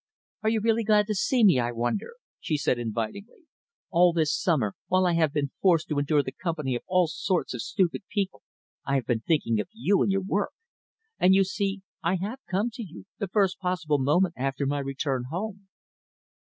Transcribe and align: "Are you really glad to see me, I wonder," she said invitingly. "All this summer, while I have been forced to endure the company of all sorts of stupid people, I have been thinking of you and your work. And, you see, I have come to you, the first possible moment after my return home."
"Are 0.41 0.49
you 0.49 0.61
really 0.61 0.83
glad 0.83 1.05
to 1.05 1.13
see 1.13 1.43
me, 1.43 1.59
I 1.59 1.71
wonder," 1.71 2.13
she 2.39 2.57
said 2.57 2.79
invitingly. 2.79 3.45
"All 3.91 4.13
this 4.13 4.35
summer, 4.35 4.73
while 4.87 5.05
I 5.05 5.13
have 5.13 5.31
been 5.31 5.51
forced 5.61 5.89
to 5.89 5.99
endure 5.99 6.23
the 6.23 6.31
company 6.31 6.73
of 6.73 6.81
all 6.87 7.05
sorts 7.05 7.53
of 7.53 7.61
stupid 7.61 8.01
people, 8.09 8.41
I 8.83 8.95
have 8.95 9.05
been 9.05 9.19
thinking 9.19 9.59
of 9.59 9.69
you 9.71 10.01
and 10.01 10.11
your 10.11 10.23
work. 10.23 10.53
And, 11.19 11.35
you 11.35 11.43
see, 11.43 11.83
I 12.01 12.15
have 12.15 12.39
come 12.49 12.71
to 12.73 12.83
you, 12.83 13.05
the 13.19 13.27
first 13.27 13.59
possible 13.59 13.99
moment 13.99 14.33
after 14.37 14.65
my 14.65 14.79
return 14.79 15.25
home." 15.29 15.67